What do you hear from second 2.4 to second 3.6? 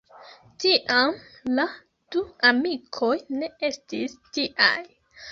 amikoj ne